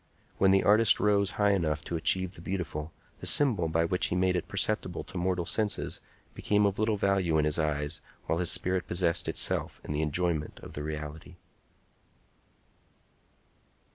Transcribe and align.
When 0.39 0.49
the 0.49 0.63
artist 0.63 0.99
rose 0.99 1.33
high 1.37 1.51
enough 1.51 1.83
to 1.85 1.95
achieve 1.95 2.33
the 2.33 2.41
beautiful, 2.41 2.91
the 3.19 3.27
symbol 3.27 3.67
by 3.67 3.85
which 3.85 4.07
he 4.07 4.15
made 4.15 4.35
it 4.35 4.47
perceptible 4.47 5.03
to 5.03 5.15
mortal 5.15 5.45
senses 5.45 6.01
became 6.33 6.65
of 6.65 6.79
little 6.79 6.97
value 6.97 7.37
in 7.37 7.45
his 7.45 7.59
eyes 7.59 8.01
while 8.25 8.39
his 8.39 8.49
spirit 8.49 8.87
possessed 8.87 9.27
itself 9.27 9.79
in 9.83 9.91
the 9.91 10.01
enjoyment 10.01 10.59
of 10.63 10.73
the 10.73 10.81
reality. 10.81 11.35